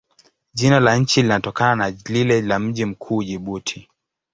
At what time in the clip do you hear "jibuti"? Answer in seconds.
3.23-3.89